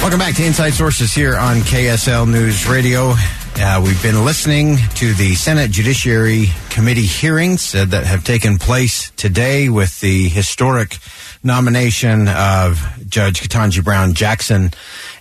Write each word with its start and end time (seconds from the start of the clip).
Welcome 0.00 0.18
back 0.18 0.34
to 0.36 0.44
Inside 0.46 0.70
Sources 0.70 1.12
here 1.12 1.36
on 1.36 1.56
KSL 1.58 2.26
News 2.26 2.66
Radio. 2.66 3.12
Uh, 3.56 3.82
we've 3.84 4.02
been 4.02 4.24
listening 4.24 4.78
to 4.94 5.12
the 5.12 5.34
Senate 5.34 5.70
Judiciary 5.70 6.46
Committee 6.70 7.04
hearings 7.04 7.74
uh, 7.74 7.84
that 7.84 8.06
have 8.06 8.24
taken 8.24 8.56
place 8.56 9.10
today 9.10 9.68
with 9.68 10.00
the 10.00 10.30
historic 10.30 10.96
nomination 11.44 12.28
of 12.28 12.82
Judge 13.06 13.42
Ketanji 13.42 13.84
Brown 13.84 14.14
Jackson. 14.14 14.70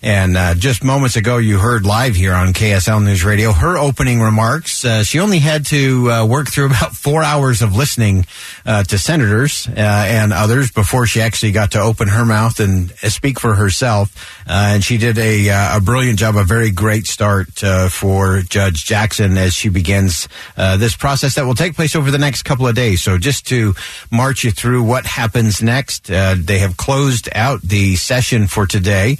And 0.02 0.38
uh, 0.38 0.55
just 0.55 0.81
moments 0.81 1.17
ago, 1.17 1.38
you 1.38 1.59
heard 1.59 1.86
live 1.86 2.16
here 2.16 2.33
on 2.33 2.53
KSL 2.53 3.03
News 3.03 3.25
Radio 3.25 3.52
her 3.52 3.78
opening 3.78 4.22
remarks. 4.22 4.86
Uh, 4.86 5.03
she 5.03 5.19
only 5.19 5.39
had 5.39 5.66
to 5.67 6.09
uh, 6.09 6.25
work 6.25 6.47
through 6.47 6.66
about 6.67 6.95
four 6.95 7.22
hours 7.22 7.61
of 7.61 7.75
listening 7.75 8.25
uh, 8.66 8.83
to 8.83 8.97
senators 8.97 9.67
uh, 9.67 9.73
and 9.75 10.31
others 10.31 10.72
before 10.72 11.06
she 11.06 11.19
actually 11.19 11.52
got 11.52 11.72
to 11.72 11.81
open 11.81 12.08
her 12.08 12.25
mouth 12.25 12.61
and 12.61 12.94
uh, 13.03 13.09
speak 13.09 13.41
for 13.41 13.56
herself. 13.56 14.41
and 14.47 14.86
she 14.86 14.97
did 14.97 15.17
a, 15.17 15.50
a 15.50 15.81
brilliant 15.81 16.17
job, 16.17 16.38
a 16.38 16.45
very 16.45 16.72
great 16.72 17.06
start 17.06 17.50
for 17.91 18.41
Judge 18.41 18.86
Jackson 18.86 19.38
as 19.38 19.53
she 19.53 19.67
begins 19.67 20.30
this 20.56 20.95
process 20.95 21.36
that 21.36 21.45
will 21.45 21.56
take 21.56 21.75
place 21.75 21.95
over 21.95 22.09
the 22.09 22.17
next 22.17 22.44
couple 22.44 22.67
of 22.67 22.75
days. 22.75 23.02
So 23.02 23.17
just 23.17 23.47
to 23.47 23.73
march 24.11 24.44
you 24.44 24.52
through 24.52 24.84
what 24.84 25.06
happens 25.06 25.61
next, 25.61 26.06
they 26.06 26.59
have 26.59 26.78
closed 26.78 27.28
out 27.34 27.61
the 27.61 27.95
session 27.95 28.47
for 28.47 28.66
today. 28.66 29.17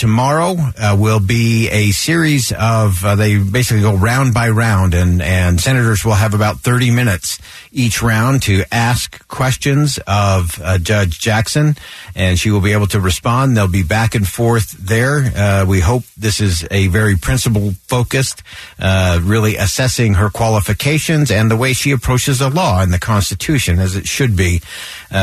Uh, 0.00 0.06
tomorrow 0.10 0.56
uh, 0.78 0.96
will 0.98 1.20
be 1.20 1.68
a 1.68 1.90
series 1.90 2.52
of 2.52 3.04
uh, 3.04 3.16
they 3.16 3.38
basically 3.38 3.82
go 3.82 3.94
round 3.94 4.32
by 4.32 4.48
round, 4.48 4.94
and 4.94 5.20
and 5.20 5.60
senators 5.60 6.04
will 6.04 6.14
have 6.14 6.34
about 6.34 6.60
thirty 6.60 6.90
minutes 6.90 7.38
each 7.72 8.02
round 8.02 8.42
to 8.42 8.64
ask 8.72 9.26
questions 9.28 9.98
of 10.06 10.58
uh, 10.62 10.78
Judge 10.78 11.18
Jackson, 11.18 11.76
and 12.14 12.38
she 12.38 12.50
will 12.50 12.60
be 12.60 12.72
able 12.72 12.86
to 12.86 13.00
respond. 13.00 13.56
They'll 13.56 13.68
be 13.68 13.82
back 13.82 14.14
and 14.14 14.26
forth 14.26 14.72
there. 14.72 15.32
Uh, 15.36 15.64
we 15.68 15.80
hope 15.80 16.04
this 16.16 16.40
is 16.40 16.66
a 16.70 16.88
very 16.88 17.16
principle 17.16 17.72
focused, 17.86 18.42
uh, 18.78 19.20
really 19.22 19.56
assessing 19.56 20.14
her 20.14 20.30
qualifications 20.30 21.30
and 21.30 21.50
the 21.50 21.56
way 21.56 21.72
she 21.72 21.90
approaches 21.90 22.38
the 22.38 22.50
law 22.50 22.80
and 22.80 22.92
the 22.92 22.98
Constitution 22.98 23.78
as 23.78 23.96
it 23.96 24.06
should 24.06 24.36
be. 24.36 24.60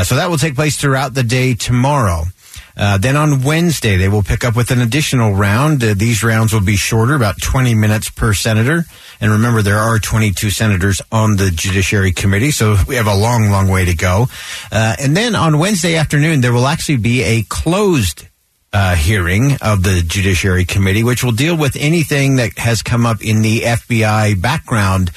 so 0.04 0.14
that 0.14 0.30
will 0.30 0.38
take 0.38 0.54
place 0.54 0.76
throughout 0.76 1.14
the 1.14 1.24
day 1.24 1.54
tomorrow. 1.54 2.24
Uh, 2.78 2.96
then 2.96 3.16
on 3.16 3.42
Wednesday, 3.42 3.96
they 3.96 4.08
will 4.08 4.22
pick 4.22 4.44
up 4.44 4.54
with 4.54 4.70
an 4.70 4.80
additional 4.80 5.34
round. 5.34 5.82
Uh, 5.82 5.94
these 5.94 6.22
rounds 6.22 6.52
will 6.52 6.64
be 6.64 6.76
shorter, 6.76 7.14
about 7.14 7.40
20 7.42 7.74
minutes 7.74 8.08
per 8.08 8.32
senator. 8.32 8.84
And 9.20 9.32
remember, 9.32 9.62
there 9.62 9.78
are 9.78 9.98
22 9.98 10.50
senators 10.50 11.02
on 11.10 11.36
the 11.36 11.50
Judiciary 11.50 12.12
Committee, 12.12 12.52
so 12.52 12.76
we 12.86 12.94
have 12.94 13.08
a 13.08 13.14
long, 13.14 13.50
long 13.50 13.68
way 13.68 13.84
to 13.84 13.94
go. 13.94 14.26
Uh, 14.70 14.94
and 15.00 15.16
then 15.16 15.34
on 15.34 15.58
Wednesday 15.58 15.96
afternoon, 15.96 16.40
there 16.40 16.52
will 16.52 16.68
actually 16.68 16.98
be 16.98 17.22
a 17.22 17.42
closed 17.42 18.28
uh, 18.72 18.94
hearing 18.94 19.56
of 19.62 19.82
the 19.82 20.02
Judiciary 20.06 20.64
Committee, 20.64 21.02
which 21.02 21.24
will 21.24 21.32
deal 21.32 21.56
with 21.56 21.74
anything 21.76 22.36
that 22.36 22.58
has 22.58 22.82
come 22.82 23.06
up 23.06 23.24
in 23.24 23.42
the 23.42 23.62
FBI 23.62 24.40
background 24.40 25.10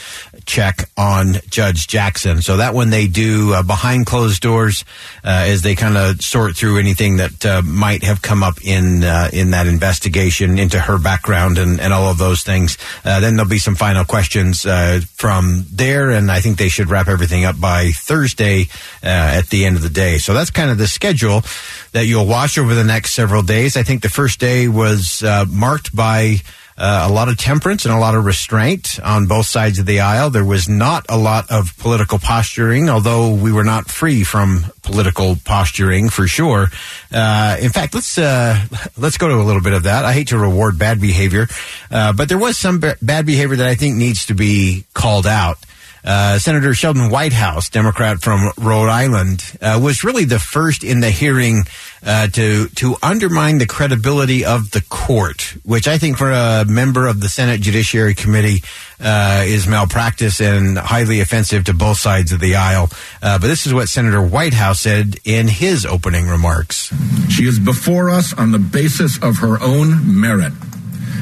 check 0.46 0.90
on 0.98 1.36
Judge 1.50 1.88
Jackson. 1.88 2.42
So 2.42 2.58
that 2.58 2.74
one 2.74 2.90
they 2.90 3.08
do 3.08 3.54
uh, 3.54 3.64
behind 3.64 4.06
closed 4.06 4.42
doors 4.42 4.86
uh, 5.24 5.46
as 5.48 5.62
they 5.62 5.76
kind 5.76 5.98
of 5.98 6.22
sort 6.22 6.56
through 6.56 6.78
anything 6.78 7.18
that 7.18 7.46
uh, 7.46 7.62
might 7.64 8.04
have 8.04 8.22
come 8.22 8.44
up 8.44 8.64
in 8.64 9.04
uh, 9.04 9.30
in 9.32 9.52
that 9.52 9.68
investigation 9.68 10.60
into 10.60 10.80
her 10.80 10.98
background 10.98 11.58
and, 11.58 11.80
and 11.80 11.94
all 11.94 12.10
of 12.10 12.18
those 12.18 12.44
things. 12.44 12.78
Uh, 13.04 13.20
then 13.20 13.36
there'll 13.36 13.50
be 13.50 13.58
some 13.58 13.76
final 13.76 14.06
questions 14.06 14.66
uh, 14.66 15.02
from 15.14 15.66
there, 15.72 16.12
and 16.12 16.32
I 16.32 16.42
think 16.42 16.58
they 16.58 16.70
should 16.70 16.90
wrap 16.90 17.08
everything 17.08 17.46
up 17.46 17.60
by 17.60 17.92
Thursday 17.92 18.68
at 19.04 19.48
the 19.48 19.66
end 19.66 19.76
of 19.76 19.84
the 19.84 19.90
day. 19.90 20.18
So 20.18 20.34
that's 20.34 20.52
kind 20.52 20.70
of 20.70 20.78
the 20.78 20.88
schedule 20.88 21.44
that 21.92 22.06
you'll 22.06 22.28
watch 22.28 22.58
over 22.58 22.76
the 22.76 22.84
next 22.84 23.14
several 23.14 23.42
days. 23.42 23.78
I 23.78 23.84
think 23.84 24.02
the 24.02 24.10
first 24.10 24.40
day 24.40 24.68
was 24.68 25.24
marked 25.50 25.96
by 25.96 26.38
uh, 26.78 27.08
a 27.10 27.12
lot 27.12 27.30
of 27.30 27.38
temperance 27.38 27.86
and 27.86 27.94
a 27.94 28.00
lot 28.00 28.16
of 28.16 28.26
restraint 28.26 29.00
on 29.04 29.28
both 29.28 29.46
sides 29.46 29.80
of 29.80 29.86
the 29.86 30.00
aisle. 30.00 30.30
There 30.30 30.46
was 30.46 30.68
not 30.68 31.06
a 31.10 31.18
lot 31.18 31.52
of 31.52 31.78
political 31.78 32.20
posturing, 32.20 32.90
although 32.90 33.34
we 33.34 33.52
were 33.52 33.64
not 33.64 33.90
free 33.90 34.24
from 34.24 34.66
political 34.82 35.36
posturing 35.44 36.10
for 36.10 36.28
sure. 36.28 36.68
Uh, 37.12 37.58
in 37.62 37.70
fact, 37.70 37.94
let's 37.94 38.18
uh, 38.18 38.60
let's 38.98 39.18
go 39.18 39.28
to 39.28 39.36
a 39.36 39.44
little 39.44 39.62
bit 39.62 39.74
of 39.74 39.84
that. 39.84 40.06
I 40.06 40.14
hate 40.14 40.30
to 40.30 40.38
reward 40.38 40.80
bad 40.80 41.00
behavior, 41.00 41.48
uh, 41.92 42.14
but 42.14 42.30
there 42.30 42.38
was 42.38 42.58
some 42.58 42.80
b- 42.80 42.94
bad 43.02 43.26
behavior 43.26 43.58
that 43.58 43.68
I 43.68 43.76
think 43.76 43.96
needs 43.96 44.26
to 44.28 44.34
be 44.34 44.86
called 44.94 45.28
out. 45.28 45.58
Uh, 46.04 46.40
Senator 46.40 46.74
Sheldon 46.74 47.10
Whitehouse, 47.10 47.70
Democrat 47.70 48.22
from 48.22 48.52
Rhode 48.58 48.90
Island, 48.90 49.44
uh, 49.62 49.80
was 49.82 50.04
really 50.04 50.26
the 50.26 50.40
first 50.40 50.84
in 50.84 51.00
the 51.00 51.12
hearing 51.12 51.66
uh, 52.04 52.28
to 52.28 52.68
to 52.70 52.96
undermine 53.04 53.60
the 53.60 53.68
credibility 53.68 54.44
of 54.44 54.72
the 54.72 54.82
court, 54.82 55.56
which 55.64 55.88
I 55.88 56.00
think 56.00 56.18
for 56.18 56.32
a 56.32 56.66
member 56.66 57.08
of 57.08 57.20
the 57.20 57.30
Senate 57.30 57.62
Judiciary 57.62 58.16
Committee 58.16 58.64
uh, 59.00 59.44
is 59.46 59.68
malpractice 59.68 60.42
and 60.42 60.78
highly 60.78 61.20
offensive 61.20 61.66
to 61.66 61.74
both 61.74 61.98
sides 61.98 62.32
of 62.32 62.40
the 62.40 62.56
aisle. 62.56 62.90
Uh, 63.22 63.38
but 63.38 63.48
this 63.48 63.68
is 63.68 63.74
what 63.74 63.88
Senator 63.88 64.22
Whitehouse 64.22 64.82
said 64.82 65.18
in 65.24 65.48
his 65.48 65.86
opening 65.86 66.28
remarks. 66.28 66.92
She 67.30 67.46
is 67.46 67.60
before 67.60 68.10
us 68.10 68.34
on 68.34 68.52
the 68.52 68.60
basis 68.60 69.22
of 69.22 69.38
her 69.38 69.62
own 69.62 70.20
merit, 70.20 70.54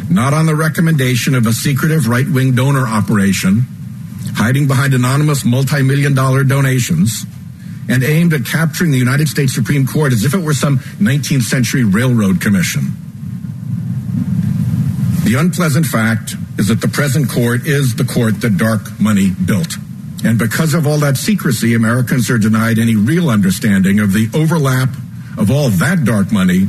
not 0.09 0.33
on 0.33 0.45
the 0.45 0.55
recommendation 0.55 1.35
of 1.35 1.45
a 1.45 1.51
secretive 1.51 2.07
right 2.07 2.29
wing 2.29 2.55
donor 2.55 2.87
operation 2.87 3.65
hiding 4.35 4.67
behind 4.67 4.93
anonymous 4.93 5.45
multi 5.45 5.81
million 5.81 6.13
dollar 6.13 6.43
donations, 6.43 7.25
and 7.89 8.03
aimed 8.03 8.33
at 8.33 8.45
capturing 8.45 8.91
the 8.91 8.97
United 8.97 9.27
States 9.27 9.53
Supreme 9.53 9.87
Court 9.87 10.13
as 10.13 10.23
if 10.23 10.33
it 10.33 10.39
were 10.39 10.53
some 10.53 10.79
19th 10.79 11.43
century 11.43 11.83
railroad 11.83 12.39
commission. 12.39 12.93
The 15.23 15.35
unpleasant 15.35 15.85
fact 15.85 16.35
is 16.57 16.67
that 16.67 16.81
the 16.81 16.87
present 16.87 17.29
court 17.29 17.67
is 17.67 17.95
the 17.95 18.03
court 18.03 18.41
that 18.41 18.57
dark 18.57 18.99
money 18.99 19.29
built. 19.29 19.75
And 20.23 20.37
because 20.37 20.73
of 20.73 20.85
all 20.85 20.97
that 20.99 21.17
secrecy, 21.17 21.75
Americans 21.75 22.29
are 22.29 22.37
denied 22.37 22.79
any 22.79 22.95
real 22.95 23.29
understanding 23.29 23.99
of 23.99 24.11
the 24.11 24.27
overlap 24.33 24.89
of 25.37 25.49
all 25.51 25.69
that 25.69 26.03
dark 26.03 26.31
money 26.31 26.67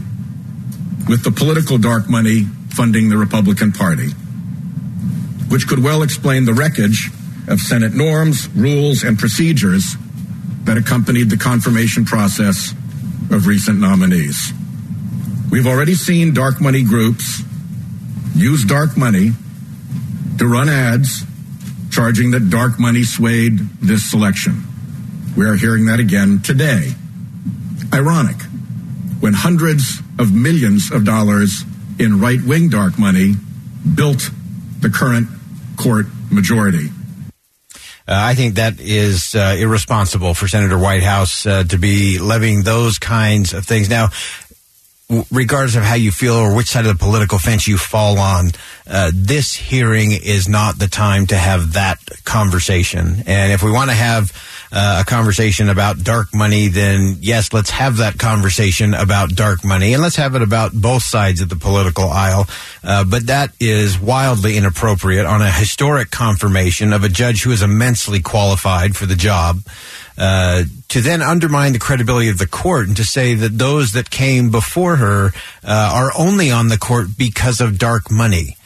with 1.08 1.24
the 1.24 1.32
political 1.32 1.78
dark 1.78 2.08
money 2.08 2.42
funding 2.70 3.08
the 3.08 3.16
Republican 3.16 3.72
Party, 3.72 4.10
which 5.48 5.66
could 5.66 5.82
well 5.82 6.02
explain 6.02 6.44
the 6.44 6.54
wreckage 6.54 7.10
of 7.50 7.60
Senate 7.60 7.92
norms, 7.92 8.48
rules, 8.50 9.02
and 9.02 9.18
procedures 9.18 9.96
that 10.64 10.76
accompanied 10.76 11.28
the 11.28 11.36
confirmation 11.36 12.04
process 12.04 12.72
of 13.30 13.46
recent 13.46 13.80
nominees. 13.80 14.52
We've 15.50 15.66
already 15.66 15.94
seen 15.94 16.32
dark 16.32 16.60
money 16.60 16.84
groups 16.84 17.42
use 18.36 18.64
dark 18.64 18.96
money 18.96 19.32
to 20.38 20.46
run 20.46 20.68
ads 20.68 21.24
charging 21.90 22.30
that 22.30 22.50
dark 22.50 22.78
money 22.78 23.02
swayed 23.02 23.58
this 23.82 24.08
selection. 24.08 24.62
We 25.36 25.44
are 25.46 25.56
hearing 25.56 25.86
that 25.86 25.98
again 25.98 26.40
today. 26.42 26.92
Ironic, 27.92 28.40
when 29.18 29.32
hundreds 29.32 30.00
of 30.18 30.32
millions 30.32 30.92
of 30.92 31.04
dollars 31.04 31.64
in 31.98 32.20
right 32.20 32.40
wing 32.40 32.68
dark 32.68 32.98
money 32.98 33.34
built 33.94 34.30
the 34.80 34.88
current 34.88 35.28
court 35.76 36.06
majority. 36.30 36.90
Uh, 38.10 38.14
I 38.18 38.34
think 38.34 38.56
that 38.56 38.80
is 38.80 39.36
uh, 39.36 39.56
irresponsible 39.56 40.34
for 40.34 40.48
Senator 40.48 40.76
Whitehouse 40.76 41.46
uh, 41.46 41.62
to 41.62 41.78
be 41.78 42.18
levying 42.18 42.64
those 42.64 42.98
kinds 42.98 43.54
of 43.54 43.64
things. 43.64 43.88
Now, 43.88 44.08
regardless 45.30 45.76
of 45.76 45.84
how 45.84 45.94
you 45.94 46.10
feel 46.10 46.34
or 46.34 46.56
which 46.56 46.66
side 46.66 46.86
of 46.86 46.98
the 46.98 46.98
political 46.98 47.38
fence 47.38 47.68
you 47.68 47.78
fall 47.78 48.18
on, 48.18 48.50
uh, 48.88 49.12
this 49.14 49.54
hearing 49.54 50.10
is 50.10 50.48
not 50.48 50.76
the 50.76 50.88
time 50.88 51.26
to 51.28 51.36
have 51.36 51.74
that 51.74 51.98
conversation. 52.24 53.22
And 53.26 53.52
if 53.52 53.62
we 53.62 53.70
want 53.70 53.90
to 53.90 53.96
have 53.96 54.32
uh, 54.72 55.02
a 55.02 55.08
conversation 55.08 55.68
about 55.68 56.02
dark 56.02 56.28
money, 56.34 56.68
then 56.68 57.16
yes, 57.20 57.52
let's 57.52 57.70
have 57.70 57.98
that 57.98 58.18
conversation 58.18 58.94
about 58.94 59.30
dark 59.30 59.64
money, 59.64 59.94
and 59.94 60.02
let's 60.02 60.16
have 60.16 60.34
it 60.34 60.42
about 60.42 60.72
both 60.72 61.02
sides 61.02 61.40
of 61.40 61.48
the 61.48 61.56
political 61.56 62.08
aisle. 62.08 62.46
Uh, 62.84 63.04
but 63.04 63.26
that 63.26 63.52
is 63.58 63.98
wildly 63.98 64.56
inappropriate 64.56 65.26
on 65.26 65.42
a 65.42 65.50
historic 65.50 66.10
confirmation 66.10 66.92
of 66.92 67.04
a 67.04 67.08
judge 67.08 67.42
who 67.42 67.50
is 67.50 67.62
immensely 67.62 68.20
qualified 68.20 68.96
for 68.96 69.06
the 69.06 69.16
job. 69.16 69.58
Uh, 70.18 70.64
to 70.88 71.00
then 71.00 71.22
undermine 71.22 71.72
the 71.72 71.78
credibility 71.78 72.28
of 72.28 72.36
the 72.36 72.46
court 72.46 72.86
and 72.86 72.96
to 72.96 73.04
say 73.04 73.32
that 73.34 73.56
those 73.56 73.92
that 73.92 74.10
came 74.10 74.50
before 74.50 74.96
her 74.96 75.32
uh, 75.64 75.92
are 75.94 76.10
only 76.18 76.50
on 76.50 76.68
the 76.68 76.76
court 76.76 77.06
because 77.16 77.60
of 77.60 77.78
dark 77.78 78.10
money. 78.10 78.56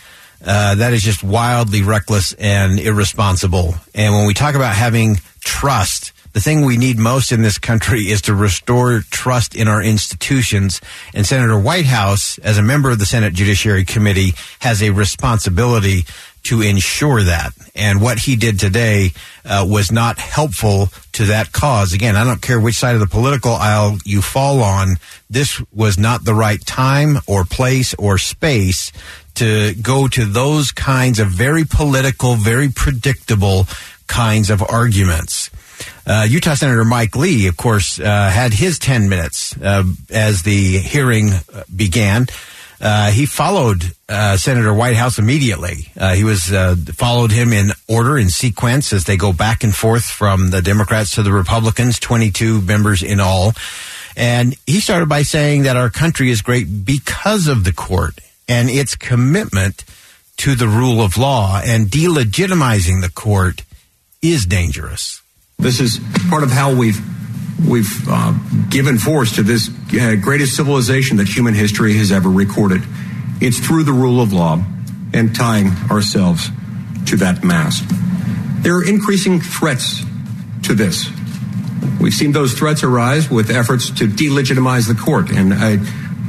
Uh, 0.44 0.74
that 0.74 0.92
is 0.92 1.02
just 1.02 1.24
wildly 1.24 1.82
reckless 1.82 2.34
and 2.34 2.78
irresponsible. 2.78 3.74
And 3.94 4.14
when 4.14 4.26
we 4.26 4.34
talk 4.34 4.54
about 4.54 4.74
having 4.74 5.20
trust, 5.40 6.12
the 6.34 6.40
thing 6.40 6.64
we 6.64 6.76
need 6.76 6.98
most 6.98 7.32
in 7.32 7.42
this 7.42 7.58
country 7.58 8.10
is 8.10 8.22
to 8.22 8.34
restore 8.34 9.00
trust 9.10 9.54
in 9.54 9.68
our 9.68 9.80
institutions. 9.80 10.80
And 11.14 11.24
Senator 11.24 11.58
Whitehouse, 11.58 12.38
as 12.38 12.58
a 12.58 12.62
member 12.62 12.90
of 12.90 12.98
the 12.98 13.06
Senate 13.06 13.34
Judiciary 13.34 13.84
Committee, 13.84 14.34
has 14.58 14.82
a 14.82 14.90
responsibility 14.90 16.04
to 16.44 16.62
ensure 16.62 17.22
that. 17.22 17.52
And 17.74 18.00
what 18.00 18.18
he 18.18 18.36
did 18.36 18.60
today 18.60 19.12
uh, 19.44 19.66
was 19.68 19.90
not 19.90 20.18
helpful 20.18 20.88
to 21.12 21.26
that 21.26 21.52
cause. 21.52 21.92
Again, 21.92 22.16
I 22.16 22.24
don't 22.24 22.40
care 22.40 22.60
which 22.60 22.76
side 22.76 22.94
of 22.94 23.00
the 23.00 23.06
political 23.06 23.52
aisle 23.52 23.98
you 24.04 24.22
fall 24.22 24.62
on. 24.62 24.96
This 25.28 25.60
was 25.72 25.98
not 25.98 26.24
the 26.24 26.34
right 26.34 26.64
time 26.64 27.18
or 27.26 27.44
place 27.44 27.94
or 27.94 28.18
space 28.18 28.92
to 29.34 29.74
go 29.74 30.06
to 30.08 30.24
those 30.24 30.70
kinds 30.70 31.18
of 31.18 31.28
very 31.28 31.64
political, 31.64 32.36
very 32.36 32.68
predictable 32.68 33.66
kinds 34.06 34.50
of 34.50 34.62
arguments. 34.62 35.50
Uh, 36.06 36.26
Utah 36.28 36.54
Senator 36.54 36.84
Mike 36.84 37.16
Lee, 37.16 37.46
of 37.46 37.56
course, 37.56 37.98
uh, 37.98 38.30
had 38.30 38.52
his 38.52 38.78
10 38.78 39.08
minutes 39.08 39.56
uh, 39.56 39.84
as 40.10 40.42
the 40.42 40.78
hearing 40.78 41.30
uh, 41.32 41.64
began. 41.74 42.26
Uh, 42.84 43.10
he 43.10 43.24
followed 43.24 43.82
uh, 44.10 44.36
Senator 44.36 44.74
Whitehouse 44.74 45.18
immediately. 45.18 45.90
Uh, 45.98 46.14
he 46.14 46.22
was 46.22 46.52
uh, 46.52 46.76
followed 46.92 47.32
him 47.32 47.54
in 47.54 47.70
order 47.88 48.18
in 48.18 48.28
sequence 48.28 48.92
as 48.92 49.04
they 49.04 49.16
go 49.16 49.32
back 49.32 49.64
and 49.64 49.74
forth 49.74 50.04
from 50.04 50.50
the 50.50 50.60
Democrats 50.60 51.14
to 51.14 51.22
the 51.22 51.32
Republicans, 51.32 51.98
22 51.98 52.60
members 52.60 53.02
in 53.02 53.20
all. 53.20 53.54
And 54.18 54.54
he 54.66 54.80
started 54.80 55.08
by 55.08 55.22
saying 55.22 55.62
that 55.62 55.78
our 55.78 55.88
country 55.88 56.30
is 56.30 56.42
great 56.42 56.84
because 56.84 57.48
of 57.48 57.64
the 57.64 57.72
court 57.72 58.18
and 58.46 58.68
its 58.68 58.94
commitment 58.94 59.82
to 60.36 60.54
the 60.54 60.68
rule 60.68 61.00
of 61.00 61.16
law 61.16 61.62
and 61.64 61.86
delegitimizing 61.86 63.00
the 63.00 63.10
court 63.10 63.62
is 64.20 64.44
dangerous. 64.44 65.22
This 65.58 65.80
is 65.80 66.00
part 66.28 66.42
of 66.42 66.50
how 66.50 66.74
we've 66.74 67.00
we've 67.66 68.08
uh, 68.08 68.32
given 68.70 68.98
force 68.98 69.36
to 69.36 69.42
this 69.42 69.68
uh, 69.68 70.16
greatest 70.20 70.56
civilization 70.56 71.16
that 71.18 71.28
human 71.28 71.54
history 71.54 71.96
has 71.96 72.12
ever 72.12 72.28
recorded. 72.28 72.82
It's 73.40 73.58
through 73.58 73.84
the 73.84 73.92
rule 73.92 74.20
of 74.20 74.32
law 74.32 74.62
and 75.12 75.34
tying 75.34 75.68
ourselves 75.90 76.50
to 77.06 77.16
that 77.16 77.44
mast. 77.44 77.84
There 78.62 78.76
are 78.76 78.84
increasing 78.86 79.40
threats 79.40 80.02
to 80.62 80.74
this. 80.74 81.08
We've 82.00 82.14
seen 82.14 82.32
those 82.32 82.54
threats 82.54 82.82
arise 82.82 83.30
with 83.30 83.50
efforts 83.50 83.90
to 83.90 84.06
delegitimize 84.06 84.88
the 84.88 84.94
court, 84.94 85.30
and 85.30 85.54
I, 85.54 85.72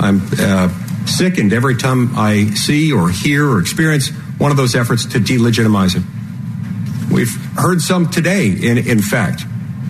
am 0.05 0.21
uh, 0.39 0.69
sickened 1.05 1.53
every 1.53 1.75
time 1.75 2.11
I 2.15 2.49
see 2.51 2.91
or 2.91 3.09
hear 3.09 3.49
or 3.49 3.59
experience 3.59 4.09
one 4.38 4.51
of 4.51 4.57
those 4.57 4.75
efforts 4.75 5.05
to 5.05 5.19
delegitimize 5.19 5.95
it. 5.95 6.03
We've 7.11 7.33
heard 7.55 7.81
some 7.81 8.09
today, 8.09 8.47
in, 8.47 8.77
in 8.77 9.01
fact, 9.01 9.43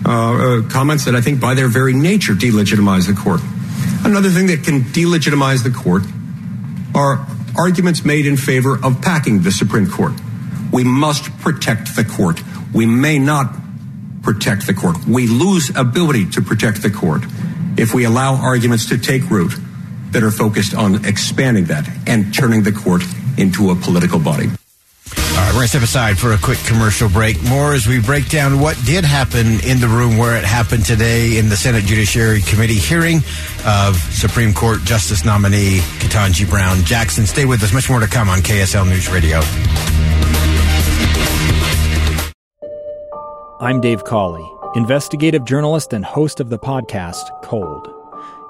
Uh, 0.06 0.12
uh, 0.12 0.70
comments 0.70 1.06
that 1.06 1.16
I 1.16 1.22
think 1.22 1.42
by 1.42 1.56
their 1.56 1.68
very 1.68 1.94
nature 1.94 2.34
delegitimize 2.34 3.08
the 3.08 3.14
court. 3.14 3.42
Another 4.06 4.30
thing 4.30 4.48
that 4.48 4.64
can 4.64 4.82
delegitimize 4.82 5.64
the 5.64 5.72
court 5.72 6.04
are 6.94 7.26
arguments 7.58 8.06
made 8.06 8.28
in 8.28 8.38
favor 8.38 8.78
of 8.84 9.02
packing 9.02 9.42
the 9.42 9.52
Supreme 9.52 9.90
Court. 9.90 10.14
We 10.72 10.84
must 10.84 11.36
protect 11.40 11.96
the 11.96 12.04
court. 12.04 12.40
We 12.72 12.86
may 12.86 13.18
not 13.18 13.52
protect 14.22 14.68
the 14.68 14.76
court. 14.76 14.98
We 15.08 15.26
lose 15.28 15.76
ability 15.76 16.30
to 16.32 16.42
protect 16.42 16.84
the 16.84 16.92
court 16.92 17.24
if 17.78 17.96
we 17.96 18.04
allow 18.04 18.36
arguments 18.36 18.88
to 18.90 19.00
take 19.00 19.30
root 19.32 19.54
that 20.12 20.22
are 20.22 20.32
focused 20.32 20.76
on 20.76 21.06
expanding 21.06 21.66
that 21.66 21.90
and 22.06 22.32
turning 22.34 22.62
the 22.62 22.72
court 22.72 23.02
into 23.38 23.72
a 23.72 23.76
political 23.76 24.20
body. 24.20 24.50
All 25.36 25.42
right, 25.42 25.48
we're 25.50 25.56
going 25.56 25.64
to 25.64 25.68
step 25.68 25.82
aside 25.84 26.18
for 26.18 26.32
a 26.32 26.38
quick 26.38 26.60
commercial 26.60 27.10
break. 27.10 27.42
More 27.44 27.74
as 27.74 27.88
we 27.88 28.00
break 28.00 28.30
down 28.30 28.62
what 28.62 28.78
did 28.86 29.04
happen 29.04 29.60
in 29.66 29.82
the 29.82 29.88
room 29.88 30.18
where 30.18 30.38
it 30.38 30.46
happened 30.46 30.86
today 30.86 31.38
in 31.38 31.50
the 31.50 31.58
Senate 31.58 31.84
Judiciary 31.84 32.40
Committee 32.42 32.76
hearing 32.80 33.18
of 33.66 33.98
Supreme 34.14 34.54
Court 34.54 34.82
Justice 34.86 35.26
nominee 35.26 35.80
Ketanji 36.00 36.50
Brown 36.50 36.78
Jackson. 36.86 37.26
Stay 37.26 37.44
with 37.44 37.62
us. 37.64 37.74
Much 37.74 37.90
more 37.90 38.00
to 38.00 38.08
come 38.08 38.30
on 38.30 38.40
KSL 38.40 38.88
News 38.88 39.10
Radio. 39.10 39.42
I'm 43.60 43.82
Dave 43.82 44.06
Cawley, 44.06 44.50
investigative 44.76 45.44
journalist 45.44 45.92
and 45.92 46.06
host 46.06 46.40
of 46.40 46.50
the 46.50 46.60
podcast 46.60 47.42
Cold. 47.44 47.95